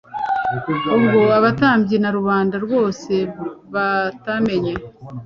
[0.95, 3.13] ubwo abatambyi na rubanda rwose
[3.73, 4.73] batamenye.